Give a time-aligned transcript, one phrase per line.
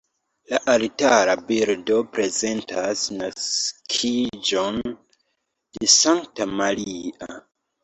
[0.51, 7.33] La altara bildo prezentas naskiĝon de Sankta Maria.